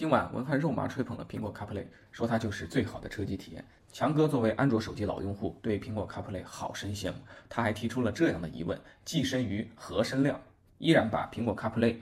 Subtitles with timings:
[0.00, 3.62] 今晚文翰肉麻吹捧了苹果 CarPlay，说它就是最好的车机体验。
[3.92, 7.18] 强哥作为安卓手机老用户，对苹果 CarPlay 好生羡慕。
[7.50, 10.40] 他还提出了这样的疑问：寄生于何生亮？
[10.78, 11.98] 依然把苹果 CarPlay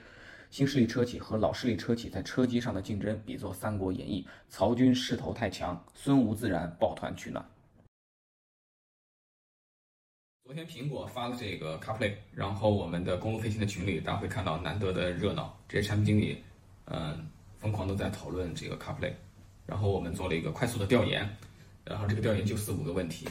[0.49, 7.45] 新势力车企和老势力车企在车机上的竞争比作《三国演义》，曹军势头太强，孙吴自然抱团取暖。
[10.45, 16.45] 昨天苹果发了这个 CarPlay，然后我们的公路飞行的群里，大家会看到难得的热闹，这些产品经理，
[16.85, 17.29] 嗯。
[17.61, 19.13] 疯狂的在讨论这个 CarPlay，
[19.67, 21.29] 然后我们做了一个快速的调研，
[21.85, 23.27] 然后这个调研就四五个问题，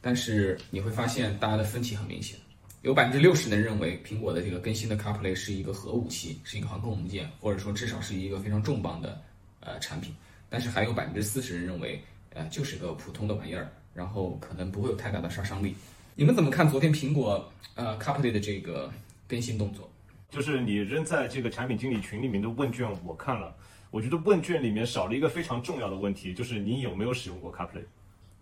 [0.00, 2.36] 但是你会发现大家的分歧很明显，
[2.82, 9.22] 有百分之六十人认为苹果的这个更新的 CarPlay 是一个核武器，是一个航空母舰，或者说至少是一个非常重磅的
[9.60, 10.12] 呃产品，
[10.50, 12.02] 但是还有百分之四十人认为
[12.34, 15.74] 呃就是个普通的玩意儿，然后可能不会有太大的杀伤力。
[16.16, 18.92] 你们怎么看昨天苹果呃 CarPlay 的这个
[19.28, 19.88] 更新动作？
[20.32, 23.54] 就是你扔在这个产品经理群里面的问卷，我看了，
[23.90, 27.84] 我觉得问卷里面少了一个非常重要的问题，就是你有没有使用过 CarPlay？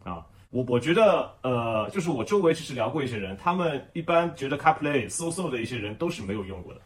[0.05, 6.81] 啊，我我觉得，呃，就是我周围其实聊过一些人，他们一般觉得 CarPlay 搜搜的一些人都是没有用过的，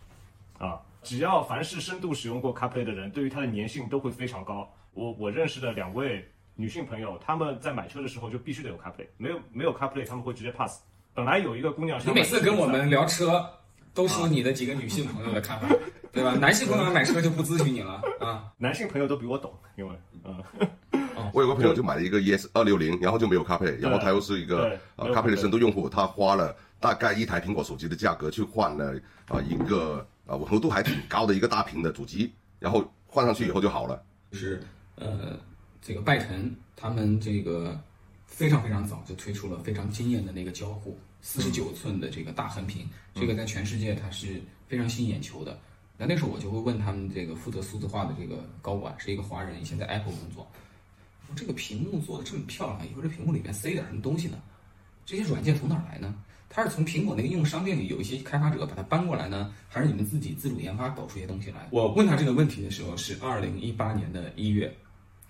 [0.67, 4.67] 啊，只要凡是深度使用过 CarPlay 的人，对于它的粘性都会非常高。
[4.95, 10.81] 我我认识的两位女性朋友，他们在买车的时候就必须得有 CarPlay，没有没有 CarPlay 他们会直接 pass。
[11.13, 13.47] 本来有一个姑娘，你每次跟我们聊车。
[13.95, 15.69] 都说你的几个女性朋友的看法，
[16.13, 16.35] 对吧？
[16.35, 18.53] 男性朋友买车就不咨询你了啊。
[18.59, 20.43] 男性朋友都比我懂，因为嗯，
[21.33, 28.95] 我有个朋友就买了一个 ES 二六零，然后就没有 CarPlay，然后他又是一个呃 CarPlay 的深度用户，他花了大概一台苹果手机的价格去换了
[29.29, 34.03] 啊一个啊吻合度还挺高的一个大屏的主机，然后换上去以后就好了。
[34.33, 34.61] 就是
[34.97, 35.39] 呃，
[35.81, 37.79] 这个拜腾他们这个
[38.27, 40.99] 非常非常早就推出了非常惊艳的那个交互。
[41.27, 45.59] 四十九寸的这个大横屏，这个在全世界它是非常吸引眼球的。
[45.97, 50.47] 那那时候我就会问他们这个负责数字化的这个高管，是一个华人，以前在 Apple 工作。
[51.27, 54.37] 说这个屏幕做的这么漂亮，以后这屏幕里面塞点什么东西呢？
[55.07, 56.15] 这些软件从哪儿来呢？
[56.51, 61.67] 它是从苹果那个应用商店里有一些开发者把它搬过来呢，还是你们自己自主研发搞出一些东西来？
[61.71, 64.71] 我问他这个问题的时候是二零一八年的一月，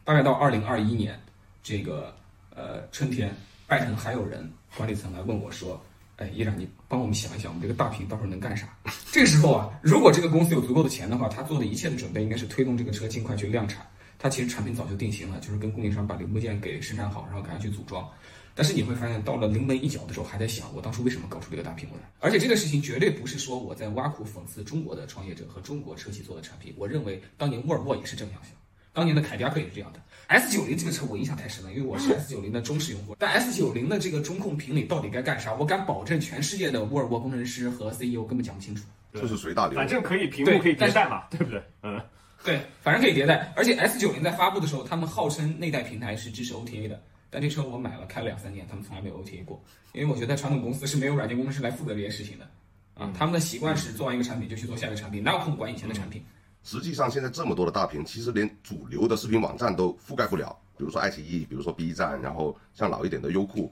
[0.03, 1.19] 大概到二零二一年
[1.63, 2.13] 这个
[2.51, 3.33] 呃春天。
[3.67, 5.81] 拜腾还有人管理层来问我说
[6.17, 8.69] ：“哎，依然，你帮我们想一想，我们这个大屏到时候能干啥？”
[9.11, 13.87] 这个时候啊，如果这个公司有足够的钱的话，他做的一切的准备应该是推动这个车尽快去量产。
[14.19, 18.09] 他其实产品早就定型了，就是跟供应商把零部件给生产好，然后赶快去组装。
[18.55, 22.03] 但是你会发现，到了临门一脚的时候，还在想我当初为什么搞出这个大屏幕来。
[22.21, 26.73] 而且这个事情绝对不是说我在挖苦讽刺中国的创业者和中国车企做的产品。
[26.79, 28.53] 我认为当年沃尔沃也是这样想，
[28.95, 30.01] 当年的凯迪拉克也是这样的。
[30.29, 33.15] S 九零这个车我印象太深了，因为我是 S 九零的忠实用户。
[33.19, 35.53] 但 S 九零的这个中控屏里到底该干啥？
[35.53, 38.85] 我敢保证，全世界的沃尔沃工程师和 CEO 根本讲不清楚。
[39.13, 39.77] 这是随大流。
[39.77, 41.63] 反正可以屏幕可以迭代嘛，对不对？
[41.83, 42.01] 嗯，
[42.43, 43.53] 对，反正可以迭代。
[43.55, 49.63] 而且 S 九零在发布的时候，他们号称那代平台是支持 OTA 的，但这车我买了开了两三年，他们从来没有 OTA 过。
[49.93, 52.49] 因为我觉得传统公司是没有软件工程师来负责这些事情的。
[52.95, 56.25] 啊，他们的习惯是做完一个产品就去做下一个产品，哪有空管以前的产品？
[56.65, 60.59] 实际上，现在这么多的大屏，其实连主流的视频网站都覆盖不了。
[60.79, 63.71] 比如说爱奇艺，比如说 B 站，然后像老一点的优酷，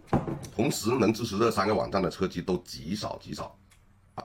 [0.54, 3.58] 同时能支持这三个网站的车机都极少极少。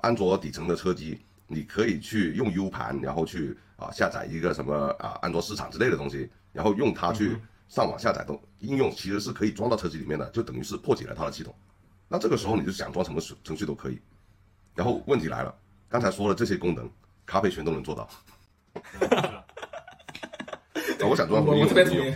[0.02, 1.18] 安卓底层的车机，
[1.48, 7.38] 你可以去用 U 盘，然后去啊下载一个什么啊安卓市场之类的东西，然后用它去
[7.70, 11.56] 上网下载的应用，其实是可以装到车机里面的，就等于是破解了它的系统。
[12.10, 13.98] 那这个时候你就想装什么程序都可以。
[14.76, 15.56] 然后问题来了，
[15.88, 16.88] 刚才说的这些功能，
[17.26, 18.08] 咖啡全都能做到。
[21.10, 22.14] 我想做，我特别同意。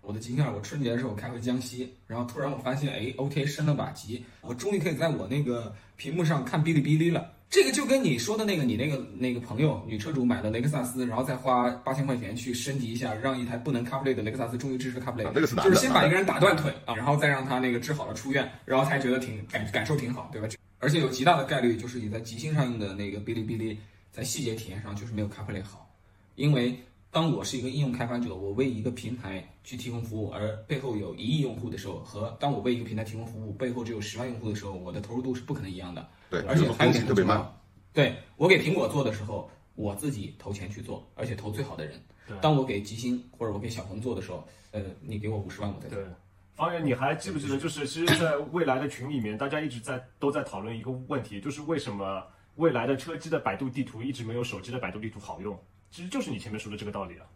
[0.00, 7.30] 我的经验，我春节的时候开回江西，然后突然我发现，哎，OTA 升了把级，我终于可以在我那个屏幕上看哔哩哔哩了。
[7.48, 20.48] 这个就跟你说的那个，你那个那个朋友女车主买了雷克萨斯，然后再花八千块钱去升级一下，让一台不能 CarPlay 的雷克萨斯终于支持 CarPlay，就是先把一个人打断腿啊，然后再让他那个治好了出院，然后他觉得挺感感受挺好，对吧？
[20.78, 23.78] 而且有极大的概率就是你在极星上用的那个哔哩哔哩，
[24.10, 25.91] 在细节体验上就是没有 CarPlay 好。
[26.34, 26.78] 因为
[27.10, 36.08] 当我是一个应用开发者，我为一个平台去提供服务，而背后有一亿用户的时候，和当我为一个平台提供服务，背后只有十万用户的时候，我的投入度是不可能一样的。
[36.30, 37.46] 对，而且还有特别慢。
[37.92, 42.00] 对我给苹果做的时候，我自己投钱去做，而且投最好的人。
[42.40, 45.98] 当我给吉星或者我给小鹏做的时候，呃，你给我五十万，我再做。
[45.98, 46.06] 对，
[46.54, 52.22] 方圆，你还记不记得，就是其实，在未来的群里面，大家一直在都在讨论一个问题，就是为什么
[52.54, 55.58] 未来的车机的百度地图一直没有手机的百度地图好用？
[55.92, 57.26] 其实就是你前面说的这个道理啊，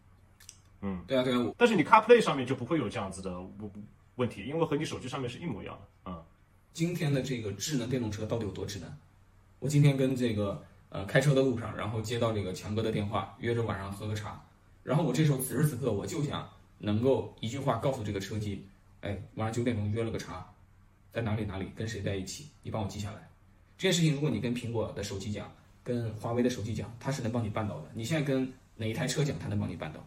[0.81, 3.71] 嗯，对啊，对啊，但是你 CarPlay 上面就不会有这样子的问
[4.17, 6.25] 问题，因为和你手机上面是一模一样的，嗯。
[6.73, 8.91] 今天的这个智能电动车到底有多智能？
[9.61, 14.43] 我今天跟这个呃开车的路上，然后接到这个强哥的电话，约着晚上喝个茶，
[14.83, 16.47] 然后我这时候此时此刻我就想
[16.79, 18.67] 能够一句话告诉这个车机，
[19.01, 20.47] 哎，晚上九点钟约了个茶，
[21.13, 23.27] 在哪里哪里跟谁在一起，你帮我记下来。
[23.79, 25.51] 这件事情如果你跟苹果的手机讲，
[25.87, 27.85] 跟华为的手机讲，它是能帮你办到的。
[27.95, 30.05] 你现在跟哪一台车讲，它能帮你办到？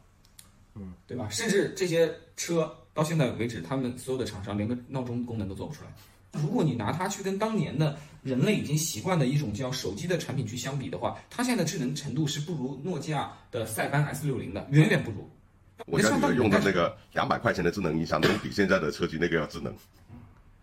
[0.76, 1.30] 嗯，对吧？
[1.30, 5.92] 甚至这些车到现在为止，他们所有的厂商连个闹钟功能都做不出来。
[6.34, 15.30] 如果你拿它去跟当年的人类已经习惯的一种叫手机的产品去相比的话，它现在的智能程度是不如诺基亚的塞班 S 六零的，远远不如。
[15.86, 19.74] 我家女儿用的那个两百块钱的智能音箱，能比现在的车机那个要智能。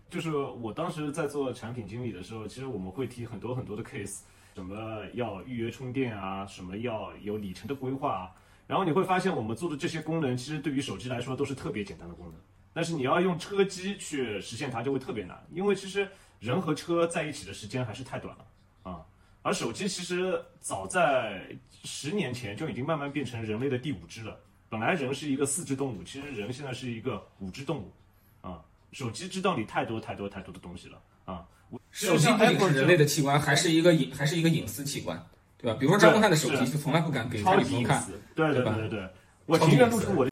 [0.09, 4.19] 就是我当时在做产品经理的时候，其实我们会提很多很多的 case，
[4.57, 8.31] 什么要预约充电啊，什么要有里程的规划啊。
[8.65, 12.33] 然后你会发现，我们做的这些功能，其实对于手机来说都是特别简单的功能。
[12.73, 16.09] 但是你要用车机去实现它，就会特别难，因为其实
[16.39, 18.45] 人和车在一起的时间还是太短了
[18.81, 19.05] 啊。
[19.43, 24.39] 而手机其实早在十年前就已经慢慢变成人类的第五只了。
[24.69, 27.93] 本来人是一个四肢动物，其实人现在是一个五肢动物
[28.41, 28.65] 啊。
[28.91, 31.45] 手机知道你太多太多太多的东西了啊。
[31.91, 35.21] 手机不仅是人类的器官，还是一个隐还是一个隐私器官，
[35.57, 35.77] 对吧？
[35.79, 38.03] 比如说张东汉的手机就从来不敢给家里人看，
[38.35, 39.09] 对对吧对对，
[39.45, 40.31] 我宁愿露出我的。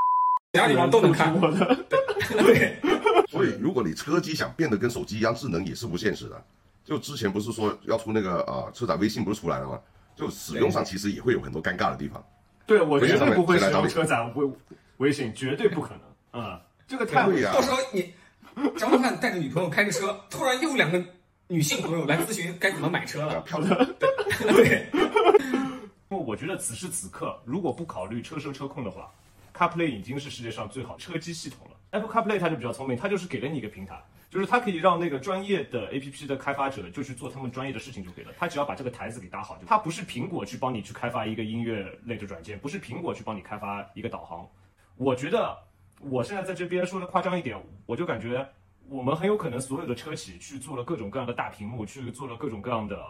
[0.53, 1.85] 其他地方都能看我的。
[2.29, 2.77] 对，
[3.29, 6.41] 所以如果你车机想变得跟手机一样智能，也是不现实的。
[6.85, 9.79] 就之前不是说要出那个呃车载微信不是出来了吗？
[10.15, 12.23] 就使用上其实也会有很多尴尬的地方。
[12.65, 14.49] 对我绝对不会使用车载微
[14.97, 16.41] 微信，绝对不可能。
[16.41, 18.13] 嗯，这个太到时候你
[18.77, 21.03] 张东汉带着女朋友开个车，突然又两个
[21.47, 23.39] 女性朋友来咨询该怎么买车了。
[23.45, 23.77] 漂亮。
[24.39, 24.87] 对，
[26.09, 29.11] 我觉得此时此刻，如果不考虑车车车控的话
[29.53, 31.75] ，CarPlay 已经是世界上最好车机系统了。
[31.91, 38.33] Apple CarPlay 它就比较聪明，它就是给了你一个平台，就是它可以让那个专业的 APP 的开发者就去做他们专业的事情就可以了。
[38.37, 44.45] 它只要把这个台子给搭好，就它不是苹果去帮你去开发一个音乐类的软件，不是苹果去帮你开发一个导航。
[44.97, 45.55] 我觉得
[45.99, 47.55] 我现在在这边说的夸张一点，
[47.85, 48.45] 我就感觉
[48.87, 53.03] 我们很有可能所有的车企去做了各种各样的大屏幕，去做了各种各样的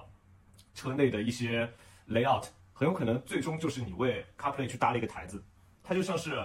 [0.73, 1.69] 车内的一些
[2.09, 5.43] layout，很有可能最终就是你为 CarPlay 去搭了一个台子，
[5.83, 6.41] 它就像是，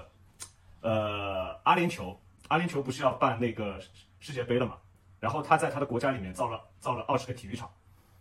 [0.81, 2.17] 呃，阿联酋，
[2.49, 3.81] 阿联酋不是要办那个
[4.19, 4.77] 世界杯了嘛？
[5.21, 7.71] 然后他在他的国家里面造了造了二十个体育场，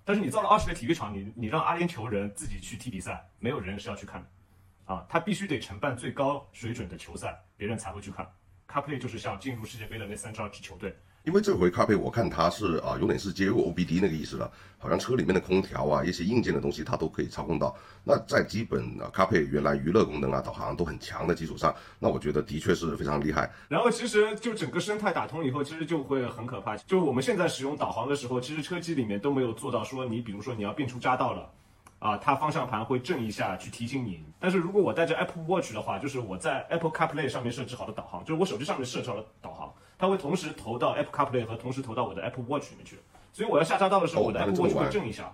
[0.04, 8.30] 但是你造了二十个体育场，你你让阿联酋人自己去踢比赛，没有人是要去看的，啊，他必须得承办最高水准的球赛，别人才会去看。
[8.72, 17.76] CarPlay 就是像进入世界杯的那三十二支球队，因为这回卡佩我看他是啊、有点是接入 OBD 那个意思了，好像车里面的空调啊一些硬件的东西它都可以操控到。
[18.04, 23.52] 那在基本啊卡佩原来娱乐功能啊导航都很强的基础上，那我觉得的确是非常厉害。
[23.68, 26.78] 然后其实就整个生态打通以后，其实就会很可怕。
[26.78, 31.52] 就我们现在使用导航的时候，其实车机里面都没有做到说你比如说你要变出匝道了。
[32.00, 34.24] 啊，它方向盘会震一下去提醒你。
[34.40, 42.98] 但是如果我带着 Apple Watch 的话，就是我在 Apple CarPlay 上面设置好的导航，就是我手机上面设置好的导航，它会同时投到 Apple CarPlay 和同时投到我的 Apple Watch 里面去。
[43.32, 45.32] 所以我要下匝道的时候，哦我的 Apple Watch 会震一下。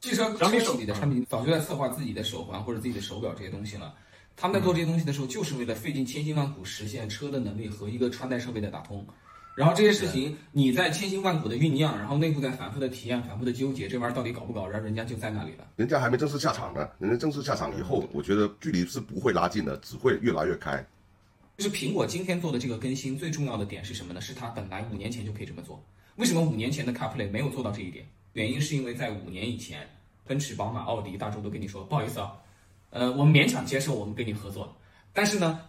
[0.00, 3.94] 汽车车手里的产品早就在策划自己的手环或者自己的手表这些东西了。
[4.36, 9.06] 他们在做这些东西的时候，就是为了费尽千辛万苦实现车的能力和一个穿戴设备的打通。
[9.56, 14.66] 然后这些事情你在千辛万苦的酝酿，然后内部在反复的体验、反复的纠结，这玩意儿到底搞不搞？
[14.66, 15.64] 然后人家就在那里了。
[15.76, 20.84] 人家还没正式下场呢，人家正式下场以后，我觉得距离是不会拉近的，只会越拉越开。
[21.56, 24.20] 就是苹果今天做的这个更新最重要的点是什么呢？
[24.20, 25.80] 是它本来五年前就可以这么做。
[26.16, 28.04] 为什么五年前的 CarPlay 没有做到这一点？
[28.32, 29.88] 原因是因为在五年以前，
[30.26, 32.32] 奔驰、宝马、奥迪、大众都跟你说，不好意思啊，
[32.90, 34.76] 呃，我们勉强接受我们跟你合作，
[35.12, 35.60] 但是呢，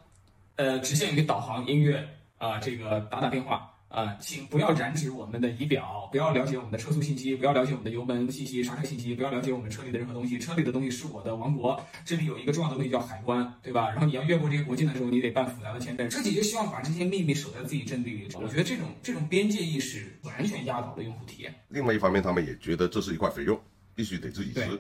[0.56, 2.04] 呃，只限于导航、音乐
[2.40, 10.38] 啊、这个打打电话啊、请不要染指我们的仪表，不要了解我们的车速信息，不要了解我们的油门信息、刹车信息，不要了解我们车里的任何东西。
[10.38, 13.90] 车里的东西是我的王国，这里有一个重要的东西叫海关，对吧？
[13.92, 16.10] 然后你要越过这个国境的时候，你得办复杂的签证。
[16.10, 18.28] 车企就希望把这些秘密守在自己阵地里。
[18.34, 21.56] 我觉得这种这种边界意识完全压倒了用户体验。
[21.70, 23.62] 另外一方面，他们也觉得这是一块肥肉，
[23.94, 24.80] 必须得自己吃对。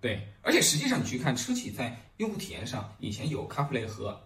[0.00, 4.20] 对，而且实际上你去看车企在用户体验上，以前有 CarPlay 和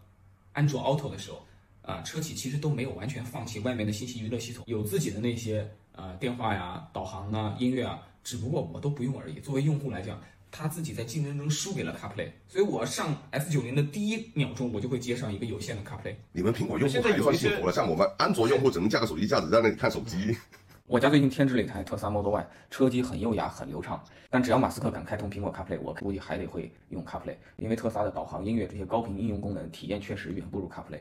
[0.53, 1.47] 安卓 Auto 的时候，
[1.89, 9.41] 啊、车企其实都没有完全放弃外面的信息娱乐系统，有自己的那些呃电话呀、导航啊、音乐啊，只不过我都不用而已。
[9.41, 16.15] 作为用户来讲，他自己在竞争中输给了 CarPlay，所以我上 S 9 0的第一秒钟，我就会接上一个有线的 CarPlay。
[16.33, 20.37] 你们苹果用户还算幸福了，像我们安卓用户只能架个手机架子在那里看手机。
[20.87, 24.03] 我家最近添置了一台特斯拉 Model Y，车机很优雅，很流畅。
[24.29, 31.01] 但只要马斯克敢开通苹果 CarPlay，我估计还得会用 CarPlay，因为特斯拉的导航、音乐这些高频应用功能体验确实远不如 CarPlay。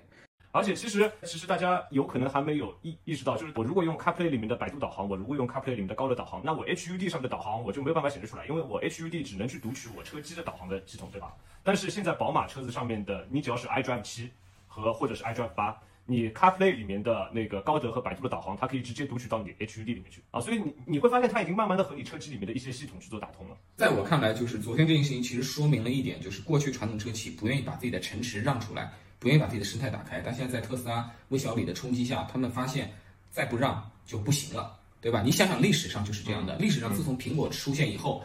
[0.58, 11.32] 而且其实其实大家有可能还没有意意识到，就是我如果用 CarPlay 里面的百度导航，我如果用 CarPlay 里面的高德导航，那我 HUD 上的导航我就没有办法显示出来，因为我 HUD 只能去读取我车机的导航的系统，对吧？
[11.64, 14.32] 但是现在宝马车子上面的，你只要是 iDrive 七
[14.68, 15.78] 和或者是 iDrive 八。
[16.10, 23.58] 你 CarPlay 里面的那个高德和百度的导航，它可以直接读取到你 HUD 里面去啊，所以你你会发现它已经慢慢的和你车机里面的一些系统去做打通了。
[23.76, 32.92] 在我看来，就是昨天这件事情其实说明了一点，就是过去传统车企不愿意把自己的城池让出来，不愿意把自己的生态打开，但现在在特斯拉、微小李的冲击下，他们发现
[33.30, 35.22] 再不让就不行了，对吧？
[35.22, 38.24] 你想想历史上就是这样的，历史上自从苹果出现以后，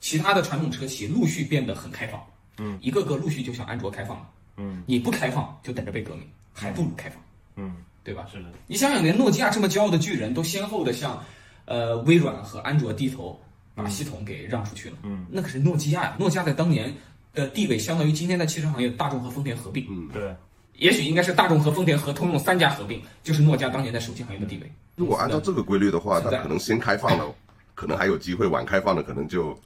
[0.00, 2.24] 其他的传统车企陆续变得很开放，
[2.58, 7.22] 嗯，一个个陆续就向安卓开放了，嗯，你不开放就等着被革命，还不如开放，
[7.56, 7.76] 嗯。
[8.02, 8.26] 对吧？
[8.32, 11.22] 是的，你想想，连诺基亚这么骄傲的巨人都先后的向，
[11.66, 13.38] 呃，微软和安卓低头，
[13.74, 14.96] 把系统给让出去了。
[15.02, 16.16] 嗯，那可是诺基亚呀！
[16.18, 16.92] 诺基亚在当年
[17.34, 19.86] 的地位，相当于今天在汽车行业大众和丰田合并。
[19.88, 20.34] 嗯，对，
[20.74, 24.72] 也许应该是大众和丰田和通用三家合并，就是诺基亚当年在手机行业的地位。
[24.96, 27.24] 如果按照这个规律的话，那可能先开放的，
[27.74, 29.58] 可能还有机会；晚开放的，可能就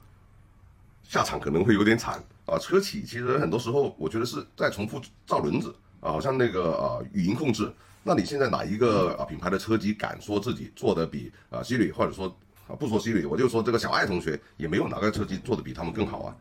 [1.03, 2.57] 下场可能会有点惨啊。
[2.57, 7.71] 车企其实很多时候，我觉得是在重复造轮子啊，好像那个啊语音控制。
[8.03, 12.27] 那你现在哪一个啊品牌的车机敢说自己做的比啊 Siri 或者说
[12.67, 16.35] 啊不说 Siri，我就说这个小爱同学也没有哪个车机做的比他们更好啊。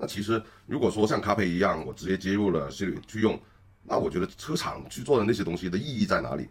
[0.00, 3.38] 那其实如果说像咖啡一样，我直接接入了 Siri 去用，
[3.84, 6.48] 那我觉得车厂去做的那些东西的意义在哪里？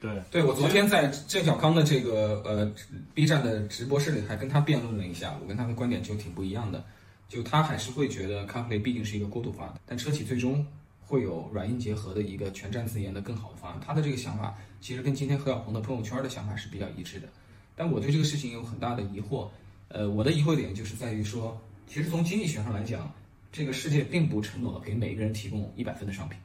[0.00, 2.72] 对，对我昨天在郑小康的这个呃
[3.14, 6.84] B 站的直播室里还跟他辩论了一下，我跟他的观点就挺不一样的。
[7.28, 10.66] 就他还是会觉得 CarPlay 毕竟是一个过渡方案，但车企最终。
[11.04, 13.78] 会有软硬结合的一个全站自研的更好的方案。
[13.84, 17.28] 他的这个想法其实跟今天何小鹏的朋友圈的想法是比较一致的。
[17.76, 19.46] 但我对这个事情有很大的疑惑。
[19.88, 21.60] 呃，我的疑惑点就是在于说，
[21.92, 23.12] 其实从经济学上来讲，
[23.52, 26.38] 这个世界并不承诺给每个人提供一百分的商品，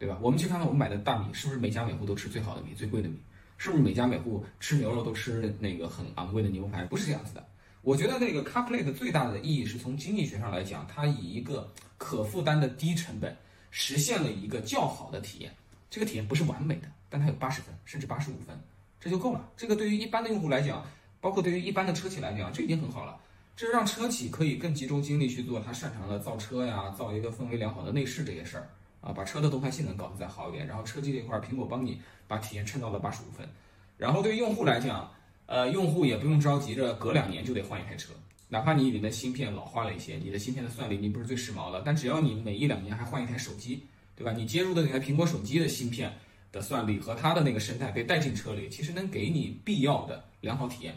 [0.00, 0.18] 对吧？
[0.20, 3.16] 我们去看看我们买的大米，是不是每家每户都吃最好的米、最贵的米？
[3.56, 6.84] 是不是每家每户吃牛肉都吃那个很昂贵的牛排？
[6.86, 7.46] 不是这样子的。
[7.82, 13.36] 我觉得那个 CarPlay 的最大的意义是从经济学上来讲，它以一个可负担的低成本。
[13.70, 15.54] 实现了一个较好的体验，
[15.88, 18.58] 这个体验不是完美的，但它有八十分甚至八十五分，
[19.00, 19.48] 这就够了。
[19.56, 20.84] 这个对于一般的用户来讲，
[21.20, 23.20] 包括对于一般的车企来讲，这已经很好了。
[23.56, 28.68] 这让车企可以更集中精力去做它擅长的造车呀，造一个氛围良好的内饰这些事儿
[29.00, 30.66] 啊，把车的动态性能搞得再好一点。
[30.66, 33.48] 然后车机这块，苹果帮你把体验撑到了八十五分。
[33.96, 35.08] 然后对于用户来讲，
[35.46, 38.12] 呃，用户也不用着急着隔两年就得换一台车。
[38.48, 43.84] 哪怕你里面的芯片老化了一些，你的芯片的算力你不是最时髦的，但只要你每一两年还换一台手机，
[44.16, 44.32] 对吧？
[44.32, 46.12] 你接入的那台苹果手机的芯片
[46.50, 50.94] 的算力和它的那个生态被带进车里，其实能给你必要的良好体验。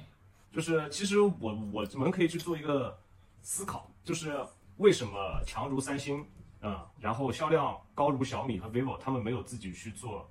[0.57, 2.99] 就是其实我我们可以去做一个
[3.43, 4.35] 思考，就是
[4.77, 6.25] 为什么强如三星，
[6.61, 10.27] 嗯，然后销量高如小米和 vivo，他们没有自己去做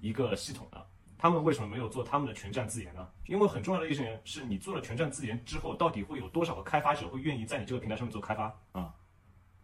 [0.00, 0.80] 一个系统呢？
[1.16, 3.06] 他们为什么没有做他们的全站自研呢？
[3.26, 8.92] 因为很重要的一点是你做了全站自研之后，到底会有多少个开发者会愿意在你这个平台上面做开发啊？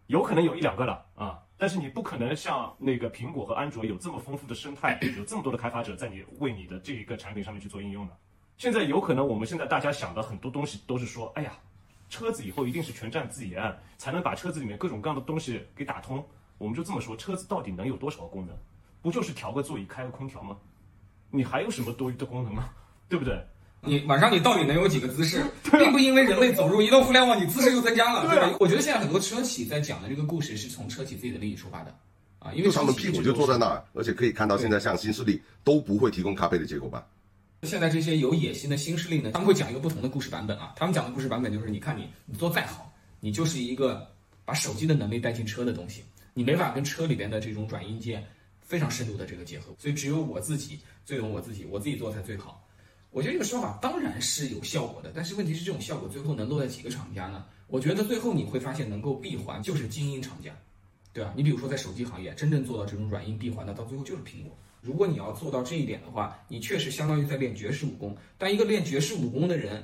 [0.07, 8.17] 有可能有一两个了啊，但是你不可能像那个苹果和安卓有这么丰富的生态，有这么多的开发者在你为你的这一个产品上面去做应用的。
[8.57, 11.51] 现在有可能我们现在大家想的很多东西都是说，哎呀，
[12.09, 13.61] 车子以后一定是全站自研，
[13.97, 16.23] 才能把车子里面各种各样的东西给打通。
[16.57, 18.55] 我们就这么说，车子到底能有多少个功能？
[19.01, 20.55] 不就是调个座椅、开个空调吗？
[21.29, 22.69] 你还有什么多余的功能吗？
[23.09, 23.39] 对不对？
[23.81, 28.57] 你晚上你到底能有几个姿势， 并不因为人类走入移动互联网，你姿势又增加了，对吧？
[28.59, 31.93] 我觉得现在很多车企在讲的这个故事是从车企自己的利益出发的，
[32.39, 37.05] 啊，因为他们屁股就坐在那儿，而且可以看到现在像新势力都不会提供咖啡的结果吧？
[37.65, 44.07] 现在这些有野心的新势力呢，他们会讲一个不同的故事版本啊，他们讲的故事版本就是，你看你你做再好，你就是一个
[44.45, 46.03] 把手机的能力带进车的东西，
[46.33, 48.23] 你没法跟车里边的这种软硬件
[48.61, 50.79] 非常深度的这个结合，所以只有我自己。
[51.05, 52.67] 最懂我自己，我自己做才最好。
[53.11, 57.45] 我觉得这个说法当然是有效果的，但是问题是这种效果最后能落在几个厂家呢？
[57.67, 60.49] 我觉得最后你会发现能够闭环就是精英厂家，
[61.13, 61.31] 对吧？
[61.37, 64.57] 你比如说在手机行业，真正做到这种软硬闭环的，到最后就是苹果。
[64.85, 68.15] 如果你要做到这一点的话，你确实相当于在练绝世武功。
[68.37, 69.83] 但一个练绝世武功的人，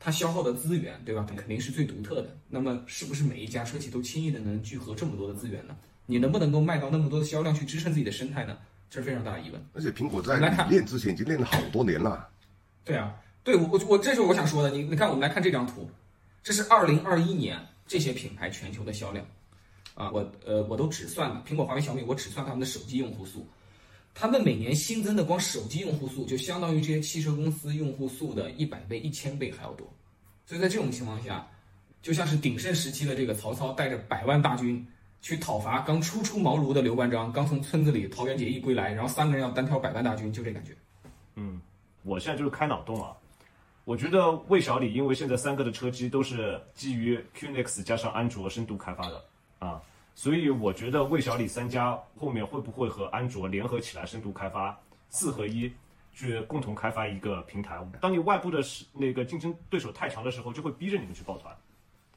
[0.00, 1.24] 他消耗的资源，对吧？
[1.36, 2.36] 肯定是最独特的。
[2.48, 5.76] 那么是不是每一家车企都轻易的能聚合这么多的资源呢？
[6.06, 8.58] 你能不能够卖到那么多的销量去支撑自己的生态呢？
[8.90, 10.36] 这是非常大的疑问，而且苹果在
[10.68, 12.28] 练之前已经练了好多年了。
[12.84, 14.70] 对啊，对我我我这就是我想说的。
[14.70, 15.88] 你你看，我们来看这张图，
[16.42, 19.24] 这是二零二一年这些品牌全球的销量
[19.94, 23.46] 啊，我呃我都只算了苹果、华为、小米，我只算他们的手机用户数，
[24.14, 29.90] 他们每年新增的光手机用户数就相当于这些汽车公司用户数的一百倍、一千倍还要多。
[30.44, 31.46] 所以在这种情况下，
[32.02, 34.86] 就像是鼎盛时期的这个曹操带着百万大军
[35.20, 40.76] 去讨伐刚初出茅庐的刘关张，刚从村子里桃园结义归来，然后三个人要单挑百万大军，就这感觉。
[41.36, 41.60] 嗯，
[42.02, 43.16] 我现在就是开脑洞啊。
[43.84, 49.24] 我觉得魏小李，因为现在三个的车机都是基于 QNX 加上安卓深度开发的
[49.58, 49.80] 啊，
[50.14, 54.78] 所以我觉得魏小李三家后面会不会和安卓联合起来深度开发
[55.08, 55.72] 四合一，
[56.12, 57.78] 去共同开发一个平台？
[58.00, 61.56] 当你外部的是那个竞争对手太强的时候，就会逼着你们去抱团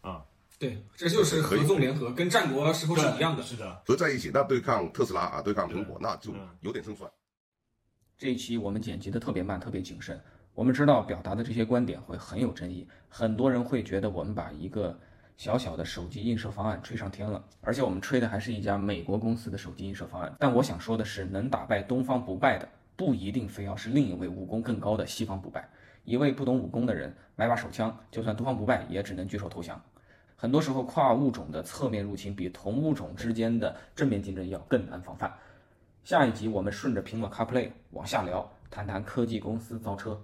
[0.01, 0.23] 啊。
[0.57, 3.43] 对，这就是合纵联合，跟战国时候是一样的。
[3.43, 7.11] 是的，合在一起，那对抗特斯拉啊，对抗苹果，那就有点胜算。
[8.17, 10.17] 这一期我们剪辑的特别慢，特别谨慎。
[10.53, 14.97] 我们知道表达的这些观点会很有争议，很多人会觉得我们把一个
[15.38, 20.34] 小小的手机映射方案吹上天了，而且我们吹的还是一家美国公司的手机映射方案。
[20.39, 25.68] 但我想说的是，能打败东方不败的，不一定非要是另一位武功更高的西方不败。
[26.06, 29.82] 一位不懂武功的人买把手枪，就算东方不败也只能举手投降。
[30.38, 35.34] 很多时候，跨物种的侧面入侵比同物种之间的正面竞争要更难防范。
[36.04, 40.22] 下一集我们顺着苹果 CarPlay 往下聊，谈谈科技公司造车。